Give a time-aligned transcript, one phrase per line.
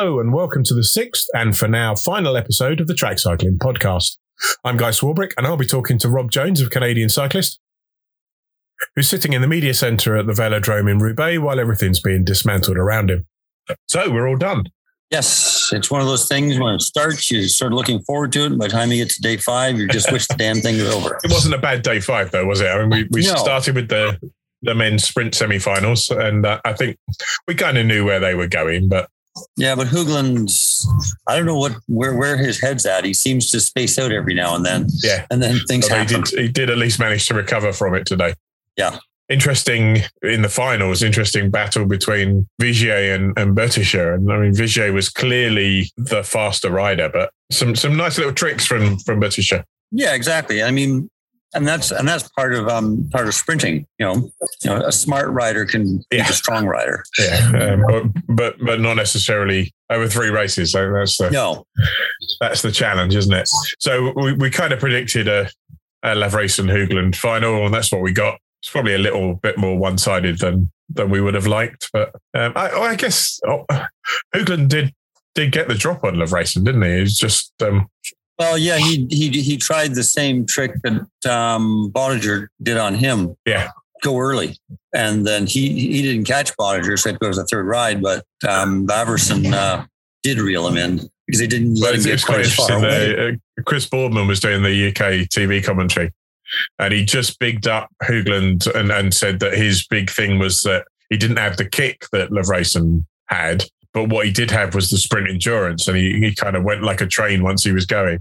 [0.00, 3.58] Hello, and welcome to the sixth and for now final episode of the Track Cycling
[3.58, 4.16] Podcast.
[4.64, 7.60] I'm Guy Swarbrick, and I'll be talking to Rob Jones of Canadian Cyclist,
[8.96, 12.78] who's sitting in the media centre at the Velodrome in Roubaix while everything's being dismantled
[12.78, 13.26] around him.
[13.88, 14.64] So we're all done.
[15.10, 18.46] Yes, it's one of those things when it starts, you start looking forward to it.
[18.46, 20.78] And by the time you get to day five, you just wish the damn thing
[20.78, 21.20] was over.
[21.22, 22.68] It wasn't a bad day five, though, was it?
[22.68, 23.34] I mean, we, we No.
[23.34, 24.18] started with the
[24.62, 26.96] the men's sprint semi-finals, and uh, I think
[27.46, 29.10] we kind of knew where they were going, but
[29.56, 30.86] Yeah, but Hoogland's,
[31.26, 33.04] I don't know what where where his head's at.
[33.04, 36.06] He seems to space out every now and then, yeah, and then things Although he
[36.06, 38.34] did, he did at least manage to recover from it today.
[38.76, 38.98] Yeah.
[39.28, 44.16] Interesting in the finals, interesting battle between Vigier and, and Bötticher.
[44.16, 48.66] And I mean, Vigier was clearly the faster rider, but some some nice little tricks
[48.66, 49.62] from from Bötticher.
[49.92, 50.62] Yeah, exactly.
[50.64, 51.08] I mean,
[51.54, 53.86] and that's and that's part of um part of sprinting.
[53.98, 54.14] You know,
[54.62, 56.28] you know, a smart rider can be Yeah.
[56.28, 57.02] a strong rider.
[57.18, 60.72] Yeah, um, but, but but not necessarily over three races.
[60.72, 61.66] So that's the No,
[62.40, 63.48] that's the challenge, isn't it?
[63.78, 65.50] So we, we kind of predicted a,
[66.02, 68.38] a Lavreysen and Hoogland final, and that's what we got.
[68.62, 72.12] It's probably a little bit more one sided than than we would have liked, but
[72.34, 73.64] um, I, I guess oh,
[74.34, 74.92] Hoogland did
[75.34, 76.98] did get the drop on Lavreysen, didn't he?
[76.98, 77.88] He's just um,
[78.40, 81.92] well, yeah, he he he tried the same trick that um
[82.62, 83.36] did on him.
[83.44, 83.68] Yeah.
[84.02, 84.56] Go early,
[84.94, 88.00] and then he he didn't catch Bötticher, so it goes the third ride.
[88.00, 89.84] But um, Lavreysen uh,
[90.22, 93.36] did reel him in because he didn't let him get quite as far away.
[93.58, 96.10] Uh, Chris Boardman was doing the UK TV commentary,
[96.78, 100.86] and he just bigged up Hoogland and, and said that his big thing was that
[101.10, 104.98] he didn't have the kick that Lavreysen had, but what he did have was the
[104.98, 108.20] sprint endurance, and he, he kind of went like a train once he was going.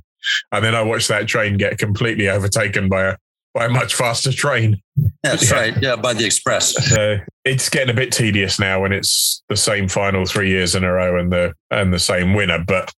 [0.51, 3.15] And then I watched that train get completely overtaken by a
[3.55, 4.79] by a much faster train.
[5.23, 5.57] That's Yeah.
[5.57, 5.73] right.
[5.81, 6.75] Yeah, by the Express.
[6.91, 10.83] So it's getting a bit tedious now when it's the same final three years in
[10.83, 12.91] a row and the and the same winner, but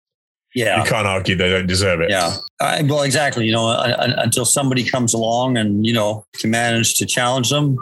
[0.53, 0.83] Yeah.
[0.83, 2.09] you can't argue they don't deserve it.
[2.09, 2.35] Yeah.
[2.59, 3.45] I, well, exactly.
[3.45, 7.49] You know, un- un- until somebody comes along and, you know, can manage to challenge
[7.49, 7.77] them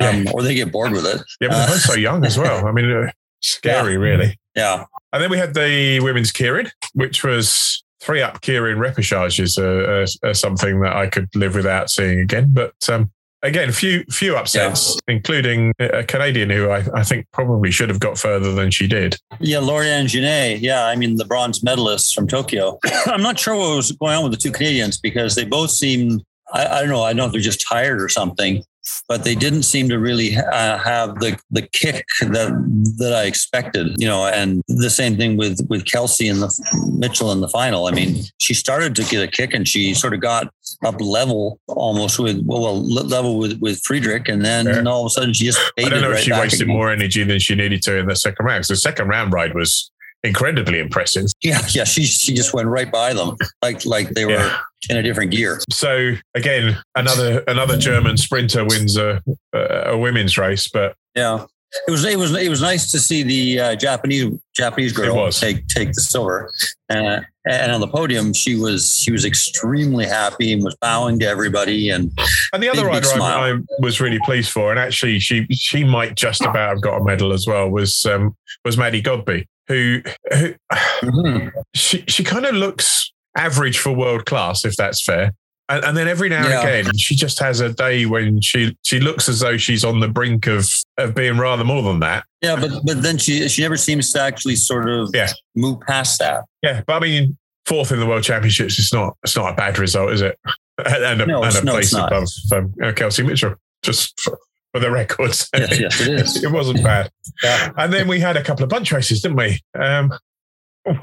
[0.00, 1.20] um, or they get bored with it.
[1.40, 2.66] Yeah, but they're both so young as well.
[2.66, 3.10] I mean, uh,
[3.40, 4.38] scary, really.
[4.54, 4.84] Yeah.
[5.12, 10.80] And then we had the women's keirin, which was three up uh, uh, uh, something
[10.80, 12.50] that I could live without seeing again.
[12.52, 13.10] But um,
[13.42, 18.18] again, few few upsets, including a Canadian who I, I think probably should have got
[18.18, 19.16] further than she did.
[19.40, 19.58] Yeah.
[19.58, 20.60] Lauriane Genest.
[20.60, 20.86] Yeah.
[20.86, 22.78] I mean, the bronze medalists from Tokyo.
[23.06, 26.20] I'm not sure what was going on with the two Canadians because they both seem,
[26.52, 28.62] I, I don't know, I don't know if they're just tired or something.
[29.06, 32.50] But they didn't seem to really uh, have the the kick that
[32.96, 34.24] that I expected, you know.
[34.24, 36.50] And the same thing with with Kelsey and the
[36.96, 37.86] Mitchell in the final.
[37.86, 40.50] I mean, she started to get a kick, and she sort of got
[40.86, 45.34] up level almost with well, level with with Friedrich, and then all of a sudden
[45.34, 46.74] she just I don't know right if she wasted again.
[46.74, 48.64] more energy than she needed to in the second round.
[48.64, 49.90] So the second round ride was
[50.24, 51.26] incredibly impressive.
[51.42, 54.58] Yeah, yeah, she she just went right by them like like they were Yeah.
[54.90, 55.60] in a different gear.
[55.70, 59.22] So again, another another German sprinter wins a,
[59.54, 61.46] a, women's race, but Yeah.
[61.86, 65.66] It was it was it was nice to see the uh, Japanese Japanese girl take
[65.68, 66.50] take the silver,
[66.88, 71.26] uh, and on the podium she was she was extremely happy and was bowing to
[71.26, 72.10] everybody and
[72.54, 73.50] And the other Big, big rider I.
[73.52, 77.04] I was really pleased for, and actually she she might just about have got a
[77.04, 80.02] medal as well, was um, was Maddie Godby, who,
[80.32, 85.32] who she she kind of looks average for world class, if that's fair.
[85.70, 86.60] And, and then every now Yeah.
[86.66, 90.00] and again, she just has a day when she she looks as though she's on
[90.00, 92.24] the brink of of being rather more than that.
[92.42, 95.28] yeah, but but then she she never seems to actually sort of Yeah.
[95.54, 96.44] move past that.
[96.62, 97.36] Yeah, but I mean,
[97.66, 100.38] fourth in the world championships, it's not it's not a bad result, is it?
[100.86, 104.38] And a, No, and a no, place above um, Kelsey Mitchell, just for,
[104.78, 105.48] for the records.
[105.54, 106.44] Yes, yes, it is.
[106.44, 107.10] it wasn't bad.
[107.42, 107.70] Yeah.
[107.76, 109.60] And then we had a couple of bunch races, didn't we?
[109.78, 110.12] Um,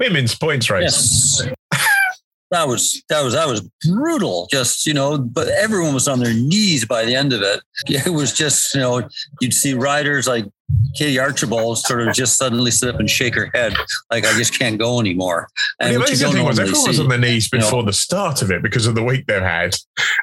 [0.00, 1.42] women's points race.
[1.42, 1.54] Yes.
[2.50, 4.46] That was that was that was brutal.
[4.50, 7.60] Just you know, but everyone was on their knees by the end of it.
[7.88, 9.08] It was just you know,
[9.40, 10.44] you'd see riders like
[10.96, 13.74] Katie Archibald sort of just suddenly sit up and shake her head
[14.10, 15.48] like I just can't go anymore.
[15.80, 17.64] And the amazing thing was everyone was on their knees you know.
[17.64, 19.76] before the start of it because of the week they've had.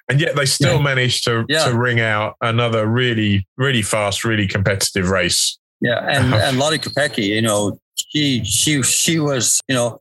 [0.09, 0.81] And yet they still Yeah.
[0.81, 1.65] managed to, Yeah.
[1.65, 5.57] to ring out another really, really fast, really competitive race.
[5.81, 9.99] Yeah, and and Lottie Kopecky, you know, she she she was, you know,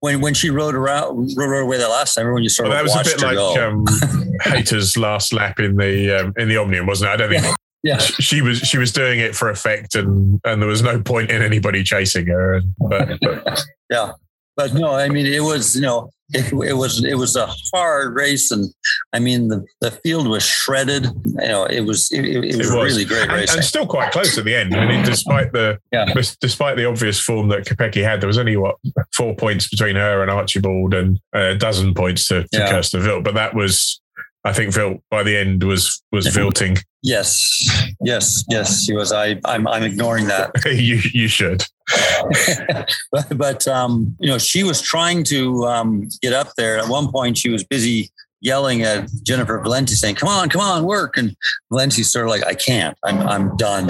[0.00, 2.84] when when she rode around rode away that last time, everyone just sort Well, that
[2.84, 3.84] was a bit like um,
[4.42, 7.14] Hater's last lap in the um, in the Omnium, wasn't it?
[7.14, 10.68] I don't think yeah, she was she was doing it for effect, and and there
[10.68, 12.62] was no point in anybody chasing her.
[12.78, 14.12] But, but yeah.
[14.56, 18.14] But no, I mean, it was you know, it, it was it was a hard
[18.14, 18.66] race, and
[19.12, 21.04] I mean, the, the field was shredded.
[21.24, 22.92] You know, it was it, it, it was, It was.
[22.92, 23.56] really great and, racing.
[23.56, 24.74] and still quite close at the end.
[24.74, 26.12] I mean, despite the Yeah.
[26.40, 28.76] despite the obvious form that Kopecky had, there was only what
[29.14, 32.70] four points between her and Archibald, and a dozen points to, to Yeah.
[32.70, 33.24] Kirsten Wild.
[33.24, 34.00] But that was,
[34.44, 36.78] I think, Wild by the end was was Vilting.
[37.02, 38.84] yes, yes, yes.
[38.84, 39.12] She was.
[39.12, 40.50] I I'm I'm ignoring that.
[40.66, 41.64] you you should.
[43.12, 46.78] but, but um, you know, she was trying to um, get up there.
[46.78, 48.10] At one point, she was busy
[48.40, 51.36] yelling at Jennifer Valente, saying, "Come on, come on, work!" And
[51.72, 52.96] Valente's sort of like, "I can't.
[53.04, 53.88] I'm I'm done."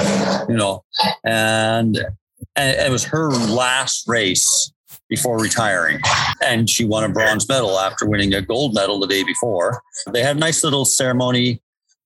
[0.49, 0.85] You know,
[1.25, 1.99] and
[2.57, 4.73] and it was her last race
[5.09, 6.01] before retiring,
[6.45, 9.83] and she won a bronze medal after winning a gold medal the day before.
[10.13, 11.61] They had a nice little ceremony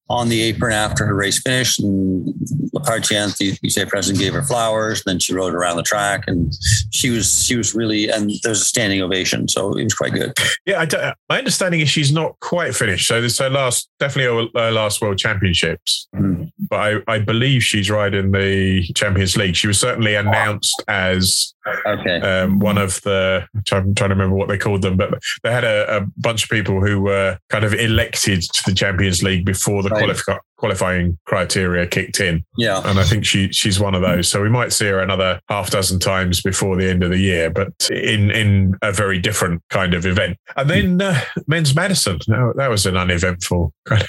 [0.09, 1.81] on the apron after her race finished.
[1.81, 2.33] And
[2.73, 5.03] Lappartient, the UCI president, gave her flowers.
[5.05, 6.53] Then she rode around the track, and
[6.93, 10.33] she was she was really and there's a standing ovation, so it was quite good.
[10.67, 13.07] Yeah, I don't, my understanding is she's not quite finished.
[13.07, 16.09] So this is her last, definitely her, last World Championships.
[16.15, 16.51] Mm.
[16.69, 19.57] But I, I believe she's riding the Champions League.
[19.57, 21.55] She was certainly announced as
[21.87, 25.51] Okay, um, one of the I'm trying to remember what they called them, but they
[25.51, 29.45] had a, a bunch of people who were kind of elected to the Champions League
[29.45, 30.05] before the Right.
[30.05, 34.29] qualifi- qualifying criteria kicked in, yeah, and I think she she's one of those.
[34.29, 37.51] So we might see her another half dozen times before the end of the year,
[37.51, 40.37] but in in a very different kind of event.
[40.57, 44.09] And then uh, men's Madison, no, that was an uneventful kind of.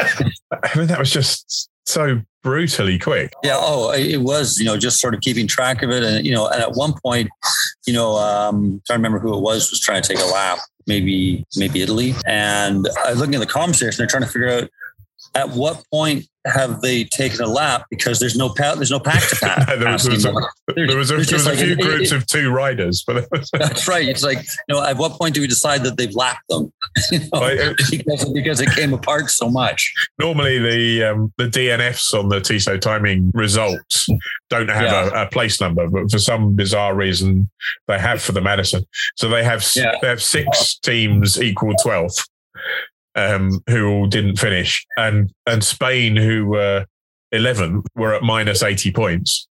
[0.62, 3.32] I mean, that was just so brutally quick.
[3.42, 3.56] yeah.
[3.58, 6.46] Oh, it was you know just sort of keeping track of it, and you know,
[6.46, 7.28] and at one point,
[7.86, 10.58] you know, um, to remember who it was was trying to take a lap.
[10.86, 12.14] Maybe, maybe Italy.
[12.26, 13.96] And I was looking at the comment section.
[13.96, 14.70] They're trying to figure out
[15.34, 19.26] at what point have they taken a lap because there's no pa- there's no pack
[19.28, 19.66] to pass.
[19.78, 20.32] there was, there was a,
[20.86, 24.06] there was a, there was a like few groups of two riders, but That's right.
[24.06, 24.38] It's like,
[24.68, 26.72] you know, at what point do we decide that they've lapped them?
[27.10, 29.92] You know, uh, because, because it came apart so much.
[30.18, 34.06] normally the um, the DNFs on the Tissot timing results
[34.50, 35.22] don't have Yeah.
[35.22, 37.50] a, a place number, but for some bizarre reason
[37.88, 38.84] they have for the Madison.
[39.16, 39.96] So they have Yeah.
[40.02, 42.26] they have six teams equal twelfth
[43.14, 46.86] um, who all didn't finish, and and Spain who were
[47.32, 49.48] eleventh were at minus eighty points.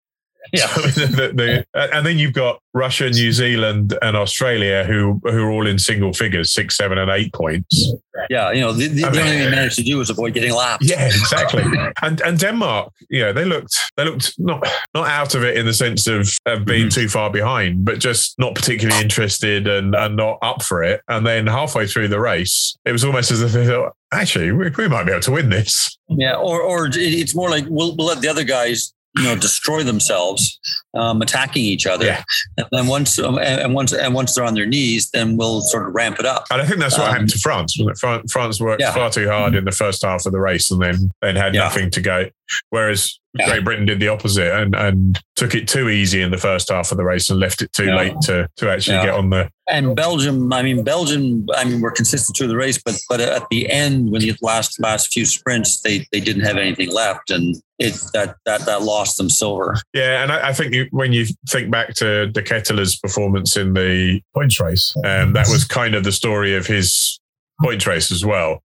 [0.54, 0.68] Yeah.
[0.76, 1.32] The-
[1.74, 5.78] the- and then you've got Russia, New Zealand, and Australia who who are all in
[5.78, 7.94] single figures, six, seven, and eight points.
[8.30, 8.52] Yeah.
[8.52, 10.54] You know, the, the, I mean- only thing they managed to do was avoid getting
[10.54, 10.84] lapped.
[10.84, 11.64] Yeah, exactly.
[12.02, 15.66] and and Denmark, you know, they looked they looked not not out of it in
[15.66, 16.94] the sense of, of being Mhm.
[16.94, 21.02] too far behind, but just not particularly interested and, and not up for it.
[21.10, 24.70] And then halfway through the race, it was almost as if they thought, actually, we,
[24.70, 25.98] we might be able to win this.
[26.10, 26.36] Yeah.
[26.36, 30.60] Or, or it's more like we'll, we'll let the other guys, you know, destroy themselves,
[30.96, 32.06] um, attacking each other.
[32.06, 32.24] Yeah.
[32.58, 35.88] And then once, um, and, once, and once they're on their knees, then we'll sort
[35.88, 36.46] of ramp it up.
[36.52, 37.76] And I think that's what Um, happened to France.
[37.78, 38.00] Wasn't it?
[38.00, 38.94] France, France worked Yeah.
[38.94, 41.62] far too hard in the first half of the race and then then had Yeah.
[41.62, 42.30] nothing to go.
[42.70, 43.20] Whereas.
[43.46, 46.92] Great Britain did the opposite and, and took it too easy in the first half
[46.92, 49.96] of the race and left it too late to to actually get on the And
[49.96, 53.70] Belgium, I mean, Belgium, I mean, were consistent through the race, but but at the
[53.70, 57.94] end, when the last last few sprints, they they didn't have anything left, and it
[58.16, 59.76] that that that lost them silver.
[59.94, 63.74] Yeah, and I, I think you, when you think back to De Ketele's performance in
[63.74, 67.20] the points race, um, that was kind of the story of his
[67.62, 68.62] points race as well.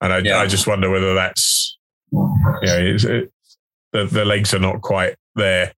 [0.00, 0.38] And I, Yeah.
[0.38, 1.76] I just wonder whether that's,
[2.12, 3.30] yeah, it's, it,
[3.92, 5.72] the the legs are not quite there,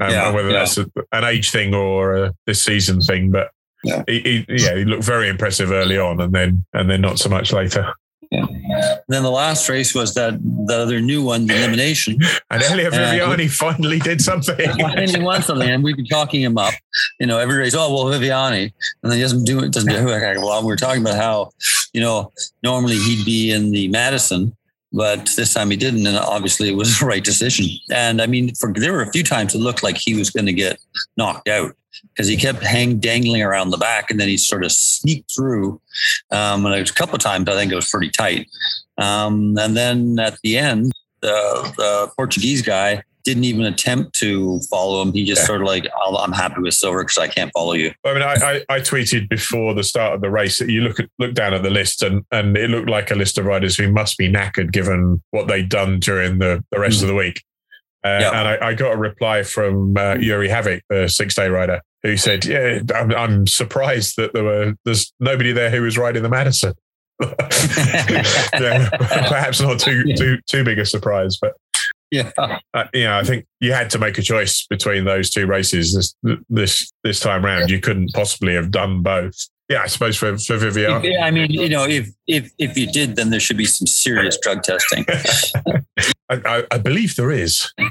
[0.00, 0.58] um, Yeah, and whether yeah.
[0.60, 3.30] that's a, an age thing or a this season thing.
[3.30, 3.50] But
[3.84, 4.02] Yeah.
[4.06, 7.28] he, he, yeah, he looked very impressive early on, and then and then not so
[7.28, 7.92] much later.
[8.30, 12.18] And then the last race was that the other new one, the elimination.
[12.50, 14.58] And Elia Uh, Viviani finally did something.
[14.60, 16.72] and he won something, and we've been talking him up.
[17.20, 17.74] You know, every race.
[17.74, 19.72] Oh well, Viviani, and then he doesn't do it.
[19.72, 20.38] Doesn't do it.
[20.38, 21.50] Well, we were talking about how,
[21.92, 22.32] you know,
[22.62, 24.56] normally he'd be in the Madison,
[24.92, 27.66] but this time he didn't, and obviously it was the right decision.
[27.90, 30.46] And I mean, for there were a few times it looked like he was going
[30.46, 30.78] to get
[31.16, 31.74] knocked out
[32.14, 35.80] because he kept hang dangling around the back, and then he sort of sneaked through.
[36.30, 38.48] Um, and it was a couple of times I think it was pretty tight.
[38.98, 45.02] Um, and then at the end, the, the Portuguese guy didn't even attempt to follow
[45.02, 45.12] him.
[45.12, 45.46] He just Yeah.
[45.48, 45.86] sort of like,
[46.18, 47.92] I'm happy with silver because I can't follow you.
[48.04, 50.98] I mean, I, I, I tweeted before the start of the race that you look
[50.98, 53.76] at look down at the list and and it looked like a list of riders
[53.76, 57.42] who must be knackered given what they'd done during the, the rest of the week.
[58.04, 58.18] Uh.
[58.20, 58.30] Yeah.
[58.30, 62.16] And I, I got a reply from uh, Yuri Havoc, the six day rider, who
[62.16, 66.28] said, "Yeah, I'm, I'm surprised that there were there's nobody there who was riding the
[66.28, 66.74] Madison."
[67.20, 68.88] yeah,
[69.28, 71.54] perhaps not too too too big a surprise, but
[72.10, 72.30] Yeah.
[72.38, 75.94] uh, you know, I think you had to make a choice between those two races
[76.22, 77.70] this this this time round.
[77.70, 79.34] You couldn't possibly have done both.
[79.68, 81.04] Yeah, I suppose for for Vivian.
[81.04, 83.86] If- I mean, you know, if if if you did, then there should be some
[83.86, 85.04] serious drug testing.
[86.30, 87.72] I, I, I believe there is.
[87.78, 87.88] Um,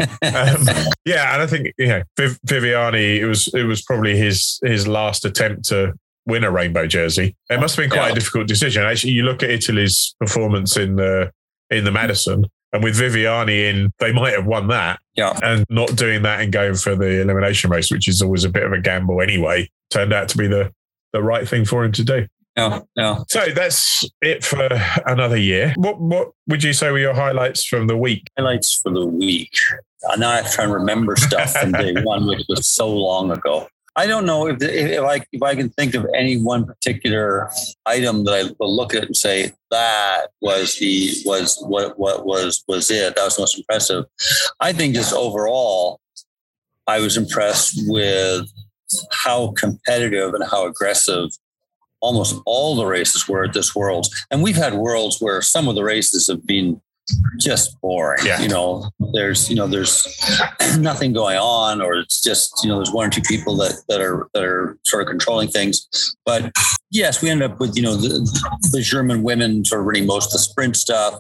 [1.05, 3.17] yeah, and I think you know Viv, Viviani.
[3.19, 5.93] It was it was probably his his last attempt to
[6.25, 7.36] win a rainbow jersey.
[7.50, 8.12] It must have been quite Yeah.
[8.12, 8.84] a difficult decision.
[8.84, 11.31] Actually, you look at Italy's performance in the
[11.69, 15.00] in the Madison, and with Viviani in, they might have won that.
[15.15, 15.38] Yeah.
[15.41, 18.62] and not doing that and going for the elimination race, which is always a bit
[18.63, 20.72] of a gamble anyway, turned out to be the
[21.13, 22.27] the right thing for him to do.
[22.55, 23.19] Yeah, yeah.
[23.27, 24.67] So that's it for
[25.05, 25.73] another year.
[25.77, 28.27] What what would you say were your highlights from the week?
[28.35, 29.55] Highlights for the week.
[30.17, 33.31] Now I have to try and remember stuff from day one, which was so long
[33.31, 33.67] ago.
[33.95, 37.51] I don't know if, if I if I can think of any one particular
[37.85, 42.63] item that I will look at and say that was the was what what was
[42.67, 44.05] was it that was most impressive.
[44.59, 45.99] I think just overall,
[46.85, 48.47] I was impressed with
[49.12, 51.29] how competitive and how aggressive
[52.01, 54.08] almost all the races were at this world.
[54.29, 56.82] And we've had Worlds where some of the races have been
[57.39, 58.25] just boring.
[58.25, 58.41] Yeah.
[58.41, 60.07] You know, there's you know there's
[60.77, 64.01] nothing going on, or it's just you know there's one or two people that that
[64.01, 65.87] are that are sort of controlling things.
[66.25, 66.51] But
[66.91, 68.19] yes, we ended up with you know the,
[68.71, 71.19] the German women sort of winning most of the sprint stuff,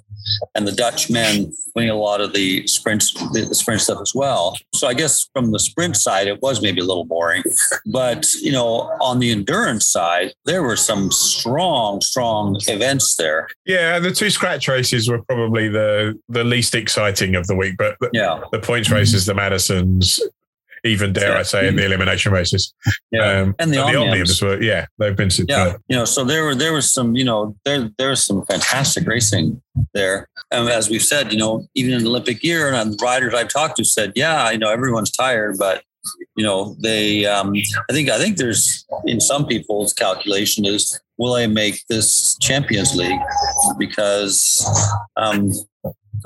[0.55, 4.13] and the Dutch men winning a lot of the sprints the, the sprint stuff as
[4.15, 4.55] well.
[4.73, 7.43] So I guess from the sprint side, it was maybe a little boring.
[7.85, 13.47] But you know, on the endurance side, there were some strong, strong events there.
[13.65, 15.76] Yeah, the two scratch races were probably the
[16.29, 20.19] the least exciting of the week, but the, Yeah, the points races, the Madisons,
[20.83, 22.73] even dare I say, in the elimination races,
[23.11, 23.41] yeah.
[23.41, 24.41] um, And the Omniums.
[24.41, 25.49] were yeah, they've been superb.
[25.49, 28.45] yeah you know so there were there was some you know there there was some
[28.45, 29.61] fantastic racing
[29.93, 33.49] there and as we've said you know even in olympic year and the riders i've
[33.49, 35.83] talked to said yeah you know everyone's tired but
[36.35, 37.53] you know they um
[37.89, 42.95] i think i think there's in some people's calculation is will i make this champions
[42.95, 43.19] league
[43.77, 44.65] because
[45.17, 45.51] um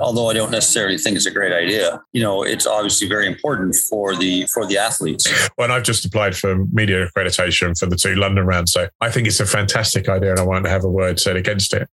[0.00, 3.76] although I don't necessarily think it's a great idea, you know, it's obviously very important
[3.76, 5.30] for the for the athletes.
[5.56, 9.10] Well, and I've just applied for media accreditation for the two London rounds, so I
[9.10, 11.88] think it's a fantastic idea, and I won't have a word said against it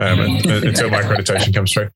[0.00, 1.88] um, until my accreditation comes through.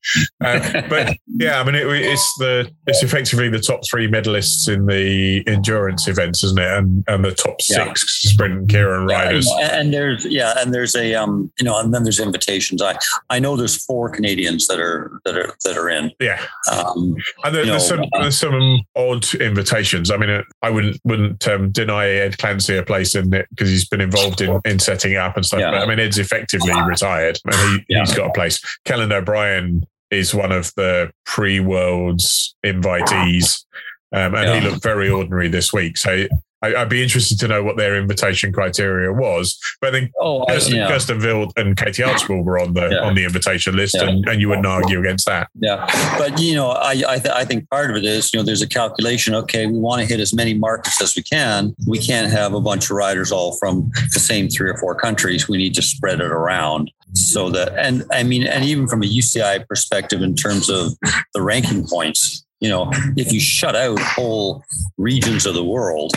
[0.43, 4.85] Uh, but yeah, I mean, it, it's the it's effectively the top three medalists in
[4.85, 6.67] the endurance events, isn't it?
[6.67, 7.85] And and the top Yeah.
[7.85, 9.45] six sprint and keirin riders.
[9.45, 12.81] know, and there's yeah, and there's a um, you know, and then there's invitations.
[12.81, 12.97] I
[13.29, 16.11] I know there's four Canadians that are that are that are in.
[16.19, 16.41] Yeah,
[16.71, 20.11] Um, and there, there's know, some uh, there's some odd invitations.
[20.11, 23.69] I mean, uh, I wouldn't wouldn't um, deny Ed Clancy a place in it because
[23.69, 25.59] he's been involved in, in setting it up and stuff.
[25.61, 25.71] Yeah.
[25.71, 27.99] But I mean, Ed's effectively retired, and he, Yeah.
[28.01, 28.59] he's got a place.
[28.85, 33.65] Kelland O'Brien is one of the pre worlds invitees,
[34.11, 35.97] um, and he looked very ordinary this week.
[35.97, 36.27] So.
[36.63, 39.59] I- I'd be interested to know what their invitation criteria was.
[39.81, 42.99] But I think oh, Kirsten, yeah, Kirsten Wild and Katie Archibald were on the Yeah.
[43.07, 44.07] on the invitation list, Yeah.
[44.09, 45.49] and, and you wouldn't argue against that.
[45.59, 45.85] yeah.
[46.17, 48.61] But you know, I I, th- I think part of it is you know there's
[48.61, 49.35] a calculation.
[49.35, 51.75] Okay, we want to hit as many markets as we can.
[51.87, 55.47] We can't have a bunch of riders all from the same three or four countries.
[55.49, 59.05] We need to spread it around so that and I mean and even from a
[59.05, 60.93] UCI perspective in terms of
[61.33, 62.42] the ranking points.
[62.63, 64.63] You know, if you shut out whole
[64.97, 66.13] regions of the world,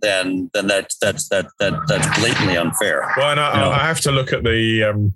[0.00, 3.12] then then that's that's that that that's blatantly unfair.
[3.18, 3.68] Well, and I, Yeah.
[3.68, 5.14] I have to look at the um,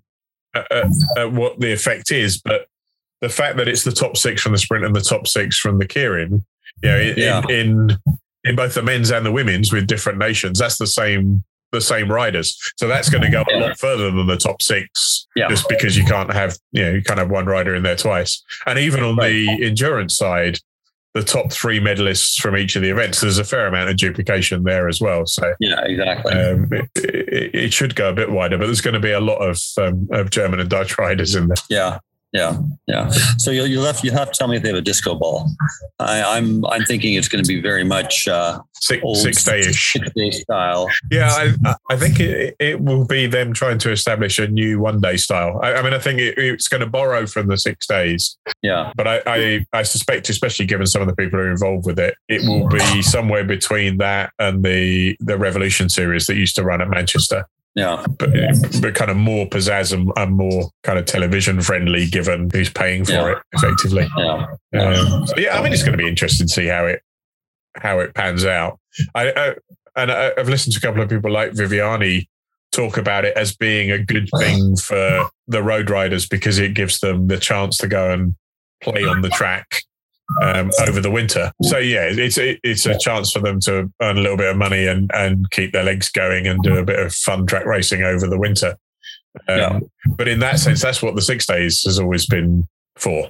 [0.54, 0.86] at, at-
[1.18, 2.66] at what the effect is, but
[3.22, 5.78] the fact that it's the top six from the sprint and the top six from
[5.78, 6.44] the keirin,
[6.82, 7.42] you know, in, Yeah.
[7.48, 7.96] in
[8.44, 12.12] in both the men's and the women's with different nations, that's the same the same
[12.12, 12.56] riders.
[12.76, 15.48] So that's going to go a lot further than the top six, Yeah.
[15.48, 18.42] just because you can't have you know you can't have one rider in there twice.
[18.66, 20.58] And even on the endurance side.
[21.14, 23.20] The top three medalists from each of the events.
[23.20, 25.26] There's a fair amount of duplication there as well.
[25.26, 26.32] So Yeah, exactly.
[26.32, 29.20] um, it, it, it should go a bit wider, but there's going to be a
[29.20, 31.56] lot of um, of German and Dutch riders in there.
[31.68, 31.98] Yeah,
[32.34, 33.08] yeah, yeah.
[33.38, 35.48] So you'll you'll have you have to tell me if they have a disco ball.
[36.00, 39.60] I, I'm I'm thinking it's going to be very much uh, Six, old six day
[39.60, 39.92] ish.
[39.94, 40.90] six day style.
[41.10, 41.30] Yeah,
[41.64, 45.16] I, I think it, it will be them trying to establish a new one day
[45.16, 45.58] style.
[45.62, 48.92] I, I mean, I think it, it's going to borrow from the six days, Yeah,
[48.94, 51.98] but I, I, I suspect, especially given some of the people who are involved with
[51.98, 56.62] it, it will be somewhere between that and the the Revolution series that used to
[56.62, 57.46] run at Manchester.
[57.74, 58.30] Yeah, But,
[58.80, 63.04] but kind of more pizzazz and, and more kind of television friendly, given who's paying
[63.04, 63.32] for Yeah.
[63.32, 64.08] it effectively.
[64.16, 64.46] yeah,
[64.80, 67.02] Um, so yeah, I mean, it's going to be interesting to see how it
[67.76, 68.78] how it pans out.
[69.14, 69.54] I, I
[69.96, 72.26] and I, I've listened to a couple of people like Viviani
[72.72, 77.00] talk about it as being a good thing for the road riders because it gives
[77.00, 78.34] them the chance to go and
[78.82, 79.82] play on the track
[80.42, 81.52] um, over the winter.
[81.62, 84.86] So yeah, it's it's a chance for them to earn a little bit of money
[84.86, 88.26] and and keep their legs going and do a bit of fun track racing over
[88.26, 88.76] the winter.
[89.48, 89.80] Um, yeah.
[90.16, 92.66] But in that sense, that's what the six days has always been
[92.96, 93.28] for.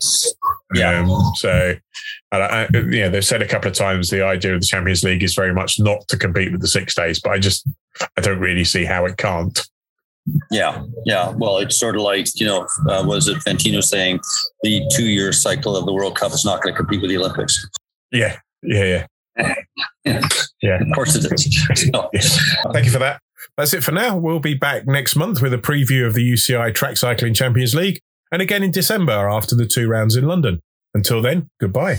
[0.74, 1.00] Yeah.
[1.00, 1.74] Um, so,
[2.30, 5.34] I, yeah, they've said a couple of times the idea of the Champions League is
[5.34, 7.66] very much not to compete with the six days, but I just
[8.16, 9.58] I don't really see how it can't.
[10.50, 11.30] Yeah, yeah.
[11.36, 14.20] Well, it's sort of like you know, uh, was it Infantino saying
[14.62, 17.68] the two-year cycle of the World Cup is not going to compete with the Olympics?
[18.10, 19.54] Yeah, yeah, yeah.
[20.62, 20.80] yeah.
[20.80, 21.90] Of course it is.
[21.90, 22.72] So.
[22.72, 23.20] Thank you for that.
[23.56, 24.16] That's it for now.
[24.16, 28.00] We'll be back next month with a preview of the UCI Track Cycling Champions League
[28.32, 30.60] and again in December after the two rounds in London.
[30.94, 31.98] Until then, goodbye.